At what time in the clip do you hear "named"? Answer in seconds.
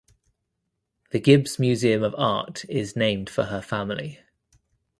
2.95-3.29